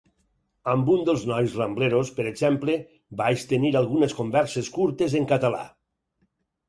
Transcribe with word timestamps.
Amb 0.71 0.87
un 0.93 1.03
dels 1.09 1.25
nois 1.31 1.57
Rambleros, 1.59 2.09
per 2.19 2.25
exemple, 2.31 2.77
vaig 3.21 3.45
tenir 3.55 3.73
algunes 3.83 4.17
converses 4.21 4.73
curtes 4.79 5.19
en 5.21 5.29
català. 5.35 5.63